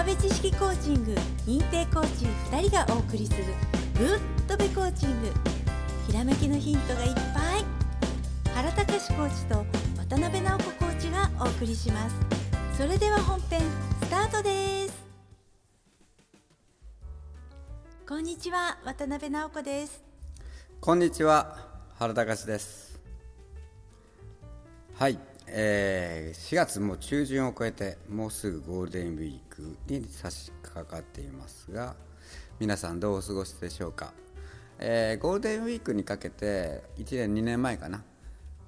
[0.00, 1.12] 浜辺知識コーチング
[1.46, 3.44] 認定コーチ2人がお送りする
[3.98, 5.30] ぶっとべコーチング。
[6.06, 7.20] ひらめきのヒントがいっぱ
[7.58, 8.54] い。
[8.54, 9.56] 原隆コーチと
[9.98, 12.16] 渡辺直子コーチがお送りします。
[12.78, 13.60] それでは本編
[14.02, 15.04] スタートです。
[18.08, 20.02] こんにちは渡辺直子です。
[20.80, 21.58] こんにちは
[21.98, 22.98] 原隆です。
[24.94, 25.18] はい、
[25.52, 31.96] えー、4月も中旬を超えてもうすぐゴールデンウィークに差し掛かっていますが
[32.60, 34.12] 皆さんどうお過ごしでしょうか、
[34.78, 38.04] えー、ゴールデンウィークにかけて1年2年前かな？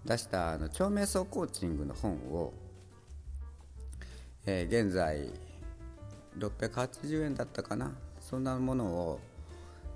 [0.04, 2.52] 出したあの超瞑想コーチングの本を、
[4.44, 5.30] えー、現在
[6.36, 7.92] 680円だったかな？
[8.20, 9.20] そんなものを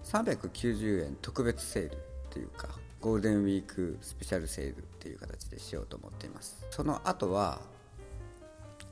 [0.04, 1.98] 390円特別セールっ
[2.30, 2.68] ていうか
[3.06, 6.66] ゴールデンウィークスペシャルセールっていう形でしようと思っています。
[6.70, 7.60] その後は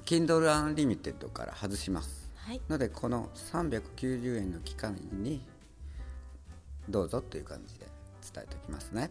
[0.04, 5.44] Kindle Unlimited から外します、はい、のでこの390円の期間に
[6.88, 7.86] どうぞという感じで
[8.32, 9.10] 伝えておきますね。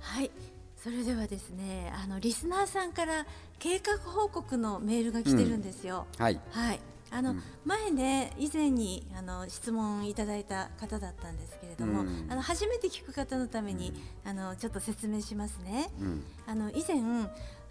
[0.00, 0.32] はい。
[0.76, 3.24] それではですねあのリスナーさんから
[3.60, 6.80] 計画報告のメールが来てるんですよ、うん、はい、はい
[7.12, 13.92] あの、うん、前ね以前にあの質問いただいた方だったんですけれども、うん、あの初めて聞く方のために、
[14.24, 15.90] うん、あのちょっと説明しますね。
[16.46, 17.00] あの以前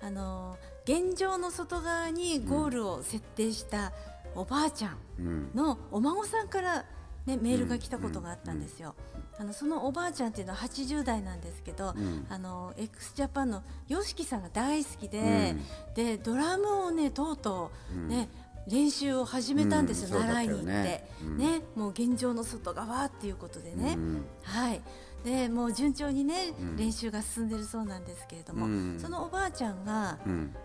[0.01, 3.91] あの現状の外側にゴールを設定した
[4.35, 6.85] おばあちゃんのお孫さんから
[7.25, 8.95] ね、メールが来たことがあったんですよ。
[9.37, 15.55] あのそのおばあちゃんっていうのは80代なんですけど、うん、あの x ジャパンの YOSHIKI さんが大好きで、
[15.89, 18.27] うん、でドラムをねとうとうね、
[18.67, 24.81] 練習を始めたんですよ、うん、習いに行って、ね、うん、ね、もう現状の外側っていうことでね、うん、はい。
[25.23, 30.17] でもう順調にね、練習が進んでるそうなんですけれども、そのおばあちゃんが、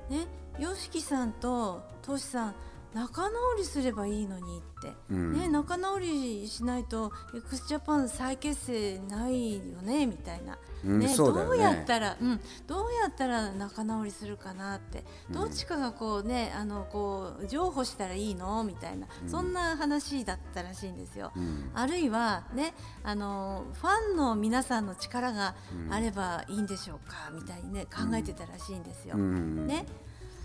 [0.08, 0.26] ね
[0.58, 2.54] YOSHIKI さんとトシさん
[2.96, 18.64] 仲直りすればいいのにって、うん、ね、仲直りしないと x ジャパン再結成ないよねみたいな、うんね、どうやったら、うん、どうやったら仲直りするかなって、どっちかがこうねあのこう譲歩したらいいの？
[18.64, 21.32] みたいな、そんな話だったらしいんですよ。
[21.74, 22.72] あるいはね
[23.04, 25.54] あのファンの皆さんの力が
[25.90, 27.30] あればいいんでしょうか？
[27.34, 29.16] みたいにね考えてたらしいんですよ。
[29.16, 29.84] ね。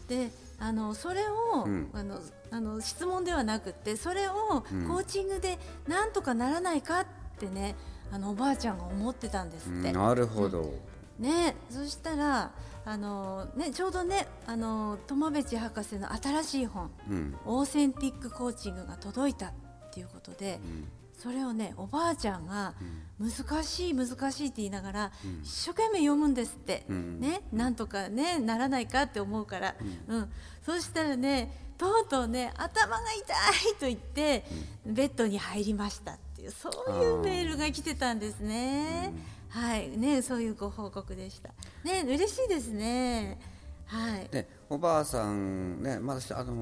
[0.10, 0.30] で
[0.62, 2.20] あのそれを、うん、あの
[2.52, 5.58] あの質問ではなくてそれをコーチングで
[5.88, 7.06] なんとかならないかっ
[7.40, 7.76] てね
[8.12, 9.92] あのおばあちゃんが思ってたんですって。
[9.92, 10.72] なるほど、
[11.18, 12.52] ね、そしたら
[12.86, 19.54] あの、ね、ちょうどねあの友部知博士の新しい本、うん、オーセンティックコーチングが届いたっ
[19.92, 20.88] ていうことで、うん
[21.22, 22.74] それをねおばあちゃんが
[23.20, 25.12] 難しい難しいって言いながら、
[25.44, 29.76] 一生懸命読むんですって、ねなんとかねならないかって思うから、
[30.08, 30.32] うん。
[30.66, 33.34] そしたらねとうとうね頭が痛
[33.70, 34.44] いと言って、
[34.84, 39.14] ベッドに入りましたっていうそういうメールが来てたんですね。
[39.50, 39.90] はい。
[39.96, 41.50] ねそういうご報告でした。
[41.84, 43.40] ね嬉しいですね。
[43.86, 44.28] はい。
[44.34, 46.54] ねおばあさんねまだあの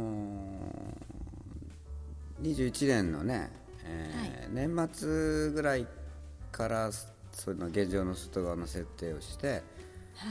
[2.42, 3.59] ー、21年のね
[3.90, 5.88] えー、はい、年末ぐらい
[6.52, 6.92] から
[7.32, 9.62] その現状の外側の設定をして、はい、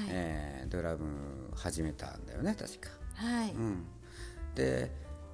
[0.09, 1.07] えー、ドラム
[1.55, 2.91] 始めたんだよね確か。
[3.15, 3.85] はい、うん、
[4.55, 4.91] で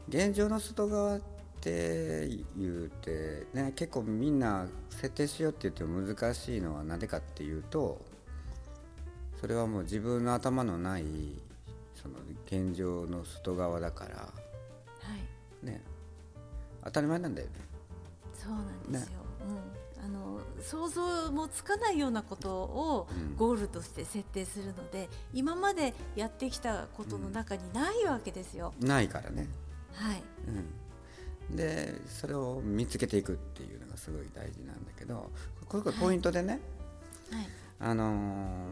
[0.08, 1.20] 現状の外側っ
[1.60, 8.00] て言うて、ね、結構みんな設定しようって言っても難しいのは何でかっていうと
[9.40, 11.04] それはもう自分の頭のない
[11.94, 12.14] その
[12.46, 14.32] 現状の外側だから、は
[15.62, 15.66] い。
[15.66, 15.82] ね、
[16.84, 17.54] 当たり前なんだよね。
[18.44, 19.24] そうなんですよ、ね、
[19.98, 28.74] うん、あの想像もつかないようなことをゴールとして設定するので、うん、今までやってきたことの中にないわけですよ。
[28.78, 29.48] うん、ないからね。
[29.94, 30.22] はい、
[31.50, 35.30] うん、でそれを見つけていくっていうのがすごい大事なんだけど
[35.68, 36.60] これがポイントでね、
[37.30, 37.48] はい、はい、
[37.80, 38.66] あのー、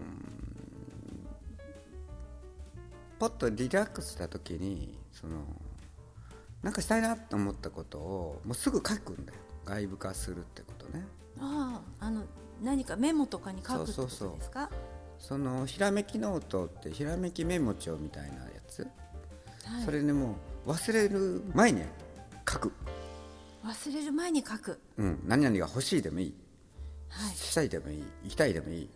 [3.19, 5.45] ホッとリラックスした時にその
[6.63, 9.39] なんかしたいなと思ったことをもうすぐ書くんだよ。
[9.65, 11.05] 外部化するってことね。
[11.41, 12.25] あああの
[12.63, 14.71] 何かメモとかに書くってことですか？
[15.19, 18.83] そのひらめきノートってひらめきメモ帳みたいなやつ、
[19.65, 20.37] はい、それでも
[20.67, 21.83] う忘れる前に
[22.49, 22.73] 書く。
[23.65, 24.81] 忘れる前に書く。
[24.99, 25.23] うん。
[25.27, 26.35] 何々が欲しいでもいい、
[27.09, 28.05] はい、したいでもいい。
[28.25, 28.91] 行きたいでもいい。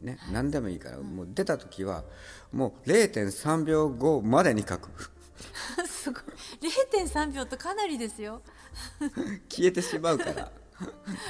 [0.00, 2.04] ね、はい、何でもいいから、うん、もう出た時は
[2.52, 4.88] もう0.3秒後までに書く。
[5.86, 6.22] すごい
[6.60, 8.42] 0.3秒ってかなりですよ。
[9.48, 10.50] 消えてしまうから。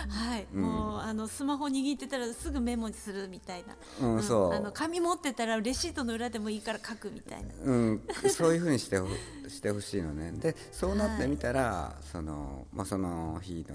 [0.09, 9.09] はい、うん、もうあのスマホ握ってたらすぐメモするみたいな、うん、そう、あの紙持ってたらレシートの裏でもいいから書くみたいな、うん、そういうふうにしてほ
[9.49, 10.33] してほしいのね。
[10.33, 13.75] でそうなってみたら、はい、そのまあ、その日の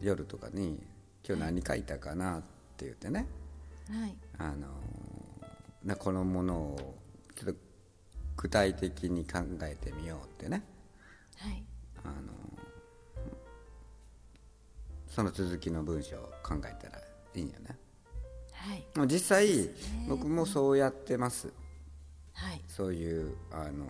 [0.00, 0.82] 夜とかに
[1.24, 2.42] 今日何書いたかなっ
[2.76, 3.26] て言ってね、
[3.88, 4.66] はい、あの
[5.84, 6.96] なこのものを
[7.36, 7.58] ちょっと
[8.36, 10.62] 具体的に考えてみようってね、はい、
[12.04, 12.14] あの
[15.06, 16.98] その続きの文章を考えたら
[17.34, 17.78] いいんよね。
[18.52, 19.68] はい、実際、ね、
[20.08, 21.52] 僕もそうやってます。
[22.34, 23.84] はい、そういうあの、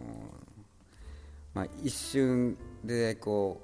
[1.55, 3.61] まあ、一瞬でこ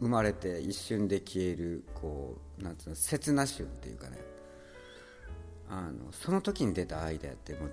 [0.00, 4.18] う生まれて一瞬で消えるこうなんつうの刹那瞬っていうかね。
[5.70, 7.72] あのその時に出たアイデアってもう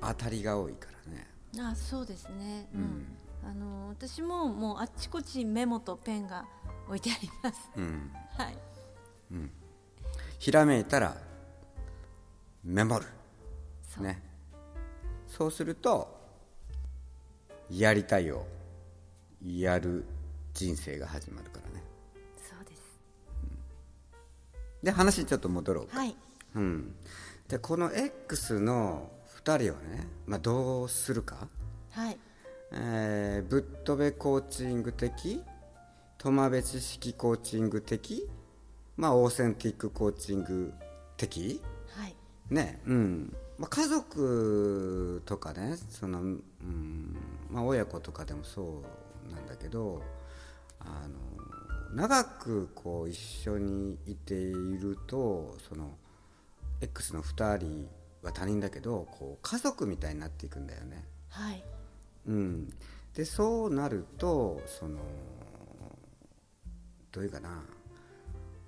[0.00, 1.28] 当たりが多いからね。
[1.60, 3.06] あそうですね、うん、
[3.46, 6.44] あの私ももうあっちこっちメモとペンが
[6.88, 8.58] 置いてあります、うん、はい、
[9.32, 9.50] うん、
[10.38, 11.16] ひらめいたら
[12.64, 13.06] メモる。
[14.00, 14.22] ね。
[15.28, 16.08] そうすると
[17.70, 18.46] やりたいを
[19.42, 20.04] やる
[20.54, 21.84] 人生が始まるからね。
[22.36, 22.80] そうです、
[23.42, 25.98] うん、で話ちょっと戻ろうか。
[25.98, 26.16] はい。
[26.54, 26.94] うん、
[27.48, 29.10] でこの X の
[29.44, 31.48] 2人をね、まあ、どうするか、
[31.90, 32.18] はい
[32.76, 35.40] えー、ぶっ飛べコーチング的
[36.18, 38.28] トマベ知識コーチング的、
[38.96, 40.72] まあ、オーセンティックコーチング
[41.16, 41.60] 的、
[41.96, 42.16] はい。
[42.50, 43.36] ねうん。
[43.58, 47.16] まあ、家族とかねその、うん
[47.48, 48.82] まあ、親子とかでもそ
[49.30, 50.02] うなんだけど
[50.80, 55.96] あの長くこう一緒にいているとその
[56.80, 57.88] X の2人
[58.22, 61.04] は他人だけどこう家族みたいになっていくんだよね。
[61.28, 61.62] はい
[62.26, 62.68] うん、
[63.14, 64.98] でそうなるとその
[67.12, 67.62] どういうかな、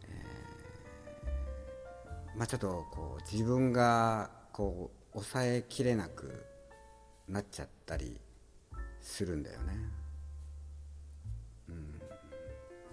[0.02, 6.44] えー、まあちょっとこう自分がこう抑えきれなく
[7.28, 8.20] なっちゃったり
[9.00, 9.72] するんだよね。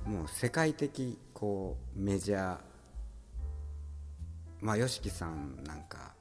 [0.05, 2.57] うん、もう世界的こうメジャー。
[4.61, 6.13] まあ YOSHIKI さんなんか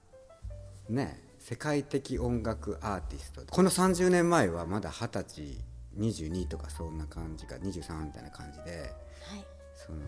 [0.88, 3.42] ね世界的音楽アーティスト。
[3.50, 5.58] この30年前はまだ二十歳
[5.98, 8.78] 22とかそんな感じか23みたいな感じで、
[9.28, 9.44] はい、
[9.74, 9.98] その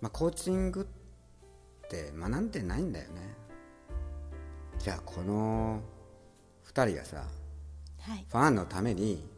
[0.00, 3.34] まあコーチングって学んでないんだよね。
[4.78, 5.80] じゃあこの
[6.72, 7.24] 2人がさ、
[8.02, 9.28] はい、ファンのために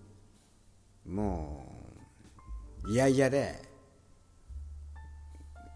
[1.06, 1.67] も
[2.85, 3.62] ういやいやで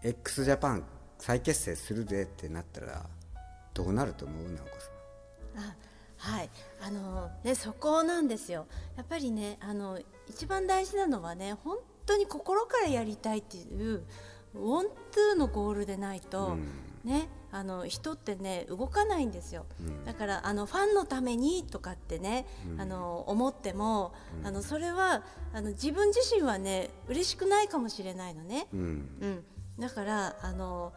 [0.03, 0.83] x ジャパン
[1.17, 3.09] 再結成するでってなったら
[3.73, 4.43] どうなると思う？
[4.51, 5.61] 直子さ。
[5.61, 5.75] んあ
[6.17, 6.49] はい。
[6.81, 8.65] あのねそこなんですよ。
[8.97, 14.03] やっぱりねあの一番大事なのはね本当に心からやりたいっていう
[14.55, 16.71] ウォントゥーのゴールでないと、うん、
[17.03, 24.13] ねあの人ってね動かないんですよ、うん、だからあのファンのためにとかってね、うん、あの思っても、
[24.43, 25.23] あのそれは
[25.53, 29.43] あの自分自身はね嬉しくないかもしれないのね、うん。
[29.79, 30.93] だからあの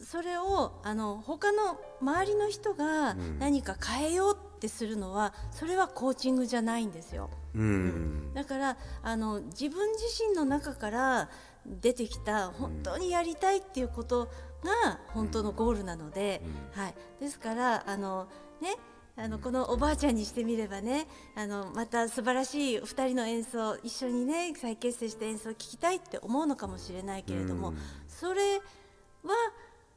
[0.00, 7.30] それをあの他の周りの人が何か変えようってするのは、それはコーチングじゃないんですよ。
[7.54, 11.30] うん、だからあの自分自身の中から
[11.66, 14.28] 出てきた本当にやりたいっていうこと
[14.62, 16.42] が本当のゴールなので、
[16.74, 18.28] はい、ですからあの
[18.60, 18.76] ね
[19.18, 27.72] あのこのおばあちゃんにしてみればねあのまた素晴らしい2人の演奏一緒にね再結成して演奏を聴きたいって思うのかもしれないけれども、
[28.06, 28.62] それは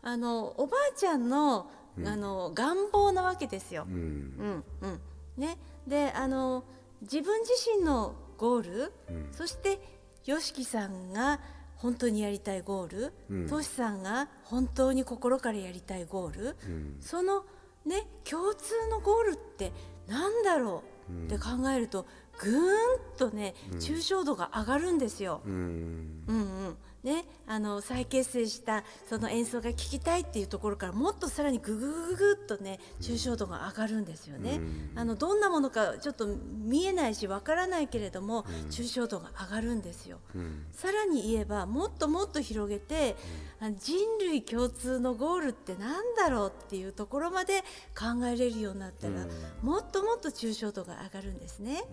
[0.02, 1.70] あのおばあちゃんの,、
[2.06, 3.86] あの願望なわけですよ。
[3.88, 5.02] うん、うん、
[5.38, 6.64] ね、であの
[7.02, 8.94] 自分自身のゴール、
[9.32, 9.80] そして
[10.26, 11.40] YOSHIKI さんが
[11.80, 17.46] 本当にやりたいゴール、うん、トシさんが本当に心からやりたいゴール、うん、その
[17.86, 19.72] ね共通のゴールって
[20.08, 22.06] なんだろうって考えると
[22.38, 22.58] ぐーん
[23.18, 25.42] とね、抽象度が上がるんですよ。
[25.46, 26.40] うん、うんう
[26.70, 34.60] んね、あの再結成したその演奏が聴きたいっていうところからもっとさらにぐぐぐぐっとね抽象度が上がるんですよね。
[34.96, 40.20] あのどんなものかちょっと見えないしわからないけれども、抽象度が上がるんですよ。
[40.74, 43.16] さらに言えばもっともっと広げて、
[43.78, 47.62] 人類共通のゴールってなんだろうっていうところまで
[47.98, 49.26] 考えれるようになったら、
[49.62, 51.84] もっともっと抽象度が上がるんですね。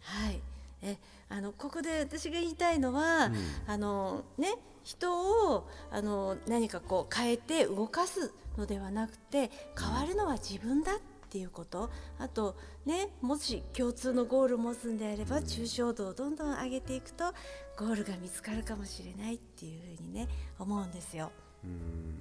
[0.00, 0.40] はい
[0.82, 0.98] え
[1.28, 3.36] あのここで私が言いたいのは、うん、
[3.66, 10.98] あのね人をあの何かこう変えて動かすのではなくて変わるのは自分だっ
[11.32, 11.88] っていうこと。
[12.18, 17.32] あとねもし共通のゴールを持つんであれば抽象度をどんどん上げていくと
[17.78, 21.32] ゴールが見つかるかもしれないっていうふうにね思うんですよ。
[21.64, 22.20] うん。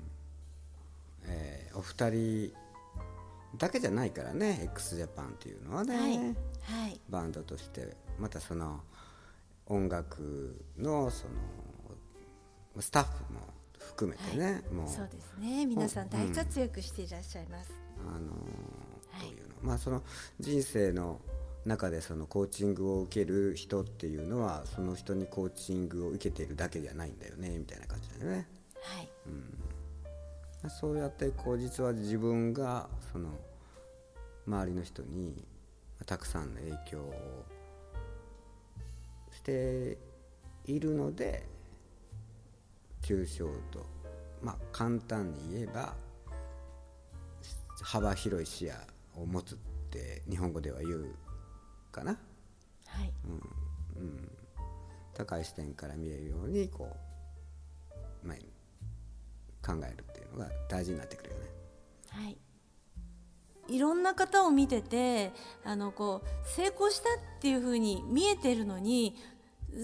[1.25, 2.53] えー、お二人
[3.57, 8.81] だけじゃないからね x ジャパンっていうのはね、はい、はい、バンドとしてまたその
[9.67, 13.39] 音楽のそのスタッフも
[13.79, 14.87] 含めてね、はい、もう。
[14.87, 15.65] そうですね。
[15.65, 17.71] 皆さん大活躍していらっしゃいます。
[17.99, 18.33] うん、あのど
[19.23, 20.03] ういうの、まあその
[20.39, 21.19] 人生の
[21.65, 28.47] 中でそのコーチングを受ける人っていうのはその人にコーチングを受けているだけじゃないんだよねみたいな感じだよね。
[28.81, 29.09] はい、
[30.63, 33.29] うん、そうやってこう実は自分がその
[34.47, 35.45] 周りの人に
[36.05, 37.45] たくさんの影響を
[39.41, 39.97] して
[40.65, 41.43] いるので
[43.01, 43.85] 抽象度
[44.41, 45.95] まあ簡単に言えば
[47.81, 48.73] 幅広い視野
[49.19, 49.57] を持つっ
[49.89, 51.15] て日本語では言う
[51.91, 52.11] かな、
[52.85, 53.11] はい。
[53.25, 54.31] うんうん、
[55.15, 56.95] 高い視点から見えるようにこ
[58.23, 58.37] う、まあ、
[59.67, 61.45] 考えるっていうのが大事になってくるよね。
[62.09, 62.37] はい
[63.71, 65.31] いろんな方を見てて
[65.63, 69.15] あのこう成功したっていうふうに見えてるのに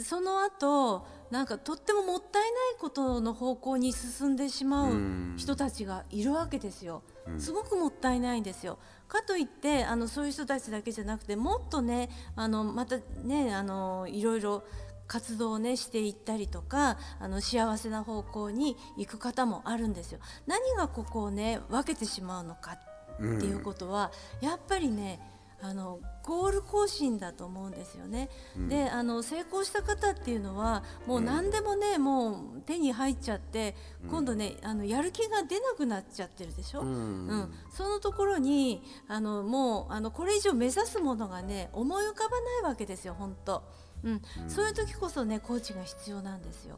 [0.04, 7.04] その後なんかとってももったいないことの方向に進んでしまう人たちがいるわけですよ。
[7.38, 8.80] すごくもったいないんですよ。
[9.08, 14.64] かといってあのそういう人たちだけじゃなくてもっとねあのまたねあのいろいろ
[15.08, 20.20] 活動をねしていったりとかあの幸せな方向に行く方もあるんですよ。
[20.46, 22.78] 何がここをね分けてしまうのか
[23.18, 25.20] っていうことは、やっぱりね
[25.60, 28.30] あのゴール更新だと思うんですよね。
[28.56, 36.82] うん、であの成功した方っていうのはもう何でもね、うん、もう手に入っちゃって、うん、今度ねあのやる気が出なくなっちゃってるでしょ？
[36.82, 43.64] うん、そのところにあのもうあのこれ以上目指すものがね思い浮かばないわけですよ本当。
[44.04, 46.78] うん、そういう時こそねコーチが必要なんですよ。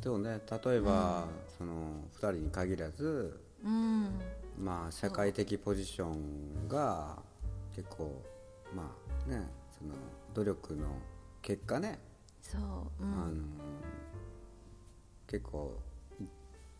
[0.00, 0.40] でもね。
[0.64, 1.24] 例えば、
[1.56, 1.74] その
[2.14, 4.20] 2人に限らず、うん
[4.58, 7.18] まあ、社会的ポジションが
[7.74, 8.22] 結構
[8.74, 8.94] ま
[9.26, 9.94] あねその
[10.32, 10.86] 努力の
[11.42, 11.98] 結果ね。
[12.40, 13.34] そう、うん、あの
[15.26, 15.76] 結構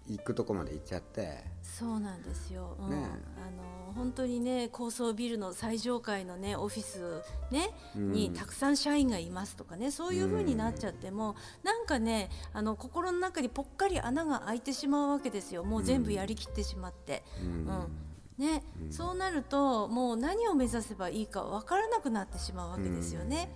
[0.08, 1.44] 行くとこまで行っちゃって。
[1.62, 15.64] そうなんですよ、うん、ね、あの本当にね高層ビルの最上階のねオフィスね、うん、にたくさん社員がいますとかねそういう風になっちゃっても、うん、なんかねあの心の中にぽっかり穴が開いてしまうわけですよ。
[15.64, 17.24] もう全部やりきってしまって。
[17.42, 17.66] うん。
[18.38, 23.48] ね、うん、そうなるともう何を目指せばいいか分からなくなってしまうわけですよね。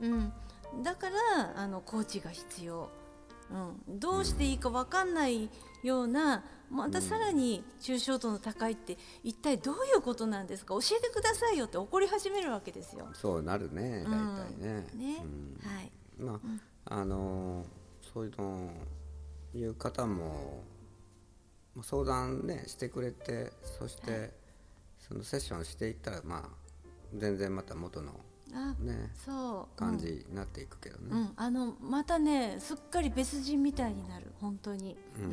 [0.00, 0.32] うん、
[0.74, 2.90] うん、だからあのコーチが必要、
[3.54, 5.48] うん、どうしていいか分かんない
[5.82, 10.74] ようなまたさらに抽象度の高いって一体どういうことなんですか？
[10.74, 13.06] 教えてくださいよって怒り始めるわけですよ。
[13.12, 14.10] そうなるね大体
[14.58, 14.86] ね。
[14.92, 15.16] うん、ね、
[15.62, 15.92] はい。
[16.18, 16.40] ま
[16.86, 17.64] あ、あの
[18.12, 18.70] そういうの
[19.54, 20.62] いう方も
[21.82, 24.32] 相談ねしてくれてそして
[24.98, 26.42] そのセッションしていったらまあ
[27.14, 28.12] 全然また元の
[28.52, 29.78] ねそう。
[29.78, 34.32] 感じになっていくけどね、うん、あのまたねすっかり別人みたいになる。
[34.40, 35.26] 本当に、うん、う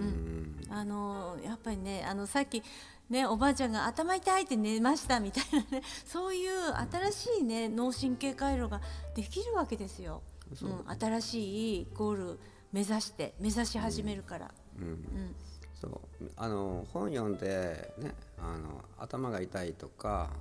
[0.69, 2.63] ん、あのやっぱりねあのさっき
[3.11, 5.83] ね、おばあちゃんが頭痛いって寝ましたみたいなね。
[6.07, 6.51] そういう
[6.91, 8.79] 新しいね脳神経回路が
[9.13, 10.21] できるわけですよ、
[10.61, 10.65] う。
[10.65, 12.39] ん、新しいゴール
[12.71, 14.51] 目指して目指し始めるから。
[14.77, 15.35] うん、うん。
[15.75, 16.31] そう。
[16.37, 20.31] あの本読んで、ね、あの頭が痛いとか、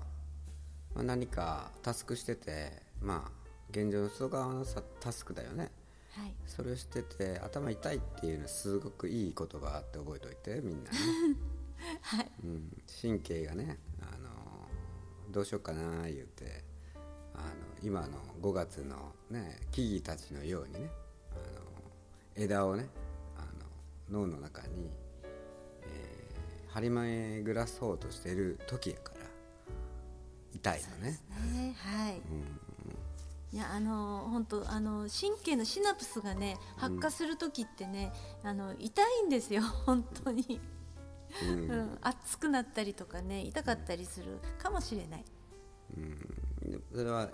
[0.94, 3.30] まあ、何かタスクしててまあ
[3.70, 4.64] 現状の外側の
[5.00, 5.70] タスクだよね、
[6.12, 10.97] はい、それをしてて頭痛いっていうのはすごくいい言葉って覚えておいてみんなね、
[12.02, 12.30] はい。
[12.44, 14.28] うん、神経がねあの
[15.30, 16.64] どうしようかな言うて
[17.35, 17.44] あの
[17.82, 20.90] 今の5月の、ね、木々たちのようにね
[21.32, 21.64] あの
[22.35, 22.88] 枝をね
[23.37, 23.42] あ
[24.12, 24.90] の脳の中に
[26.73, 29.20] 張り巡らそうとしてる時やから
[30.61, 31.21] 痛いのね。
[31.52, 31.75] ね。
[31.79, 32.61] はい、うん。
[33.52, 38.12] いやあの本当あの神経のシナプスがね発火する時ってね、
[38.45, 40.61] うん、あの痛いんですよ 本当に、
[41.43, 45.25] うん、うん、熱くなったりとかね痛かったりするかもしれない、
[45.97, 47.29] うん、それは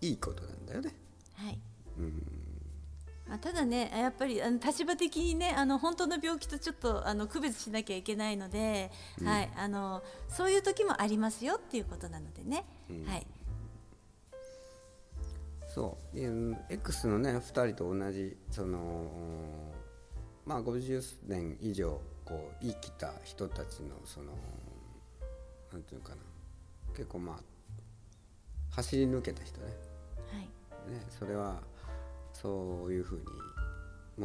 [0.00, 0.92] いいことなんだよね。
[1.34, 1.60] はい、
[1.98, 2.39] うん
[3.30, 13.26] まあ、ただねやっぱりあの立場的にねあの本当の病気とちょっとあの区別しなきゃいけないので、うん、はい、あのそういう時もありますよっていうことなのでね、うん、はい。
[15.68, 16.18] そう。
[16.70, 19.06] X のね2人と同じその
[20.44, 24.32] まあ50年以上こう生きた人たちのその
[25.72, 26.16] なんていうかな。
[26.96, 29.66] 結構まあ走り抜けた人ね。
[30.32, 30.92] はい。
[30.92, 31.62] ねそれは
[32.40, 33.24] そういうふうに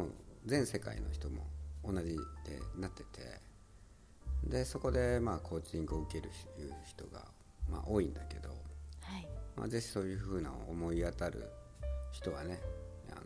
[0.02, 0.12] もう
[0.46, 1.46] 全世界の人も
[1.84, 2.20] 同じで
[2.78, 3.40] なってて
[4.44, 6.30] でそこでまあコーチングを受ける
[6.84, 7.24] 人が
[7.70, 8.54] まあ多いんだけど、は
[9.18, 9.26] い。
[9.56, 11.50] まあ、ぜひそういうふうな思い当たる
[12.12, 12.60] 人はね
[13.10, 13.22] あの、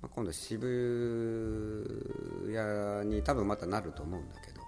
[0.00, 0.64] まあ、今度渋
[2.46, 4.60] 谷に多分またなると思うんだけど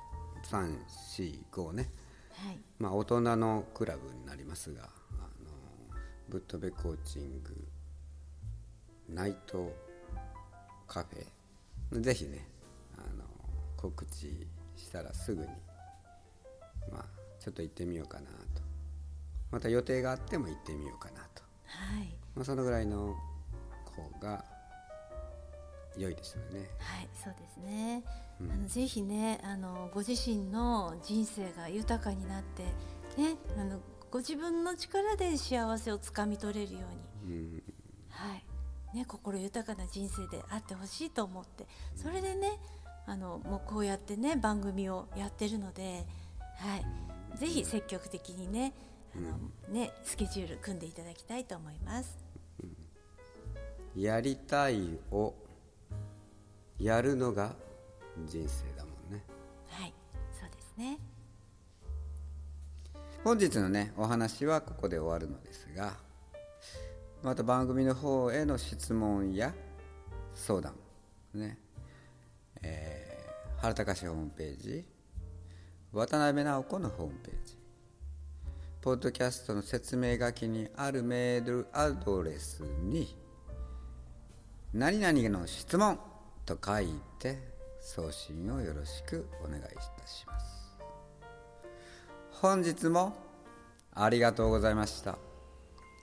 [0.50, 1.90] 345ね。
[2.34, 2.58] はい。
[2.78, 4.86] まあ大人のクラブになりますがあ
[5.44, 5.50] の
[6.28, 7.56] ぶっ飛べコーチング
[9.08, 9.72] ナイト
[10.86, 12.00] カフェ。
[12.00, 12.46] ぜひね
[12.96, 13.24] あの
[13.76, 15.48] 告知したらすぐに
[16.90, 17.04] まあ
[17.38, 18.62] ちょっと行ってみようかなと。
[19.50, 22.16] また予定があっても行ってみようかなと、はい。
[22.34, 23.14] まあ、そのぐらいの
[23.84, 24.42] 方が
[25.94, 26.70] 良いですよね。
[26.78, 28.02] はい、そうですね。
[28.40, 32.62] あのぜひね、あのご自身の人生が豊かになって、
[33.20, 33.78] ね、あの
[34.10, 36.78] ご自分の力で幸せをつかみ取れるよ
[37.24, 37.62] うに、うん。
[38.08, 38.44] はい、
[38.94, 42.58] ね、心豊かな人生であってほしいと思って、それでね、
[43.06, 46.06] あのもうこうやってね番組をやってるので、
[46.56, 48.72] はい、ぜひ積極的にね、
[49.16, 49.38] あの
[49.74, 52.18] ねスケジュール組んでいただきたいと思います。
[53.96, 55.34] やりたいを
[56.78, 57.54] やるのが
[58.26, 59.22] 人生だもんね
[59.68, 59.92] はい、
[60.38, 60.98] そうですね。
[63.24, 65.94] 本日のねお話はここで終わるのですが
[67.22, 69.54] また番組の方への質問や
[70.34, 70.74] 相談
[71.34, 71.58] ね。
[72.62, 73.12] えー
[73.62, 74.84] 原隆ホームページ。
[75.92, 77.56] 渡辺直子のホームページ。
[78.80, 83.16] ポッドキャストの説明書きにあるメールアドレスに
[84.74, 86.00] 「何々の質問」
[86.44, 87.38] と書いて
[87.78, 90.76] 送信をよろしくお願いいたします。
[92.32, 93.14] 本日も
[93.94, 95.31] ありがとうございました。